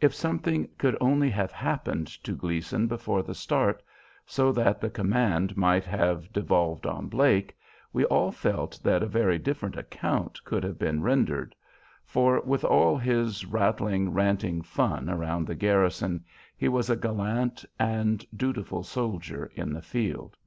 If 0.00 0.14
something 0.14 0.70
could 0.78 0.96
only 0.98 1.28
have 1.28 1.52
happened 1.52 2.06
to 2.24 2.32
Gleason 2.32 2.86
before 2.86 3.22
the 3.22 3.34
start, 3.34 3.82
so 4.24 4.50
that 4.52 4.80
the 4.80 4.88
command 4.88 5.58
might 5.58 5.84
have 5.84 6.32
devolved 6.32 6.86
on 6.86 7.08
Blake, 7.08 7.54
we 7.92 8.06
all 8.06 8.32
felt 8.32 8.80
that 8.82 9.02
a 9.02 9.06
very 9.06 9.38
different 9.38 9.76
account 9.76 10.42
could 10.44 10.64
have 10.64 10.78
been 10.78 11.02
rendered; 11.02 11.54
for 12.06 12.40
with 12.40 12.64
all 12.64 12.96
his 12.96 13.44
rattling, 13.44 14.14
ranting 14.14 14.62
fun 14.62 15.10
around 15.10 15.46
the 15.46 15.54
garrison, 15.54 16.24
he 16.56 16.70
was 16.70 16.88
a 16.88 16.96
gallant 16.96 17.62
and 17.78 18.24
dutiful 18.34 18.82
soldier 18.82 19.50
in 19.54 19.74
the 19.74 19.82
field. 19.82 20.38